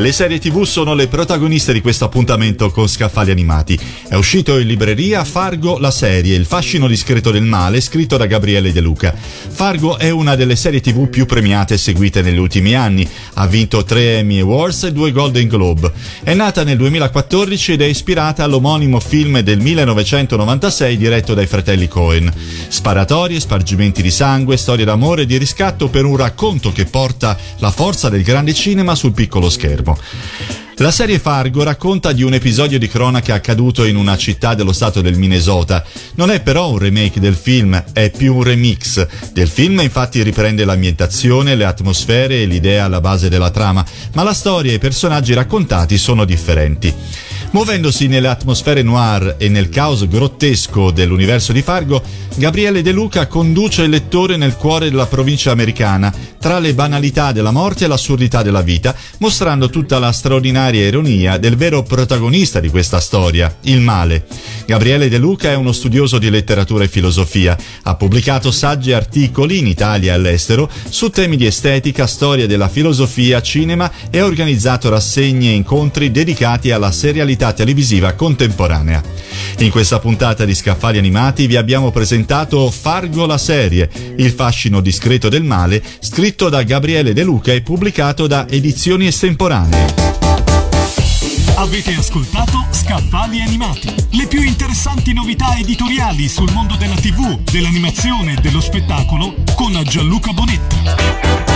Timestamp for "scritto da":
7.82-8.24, 85.98-86.62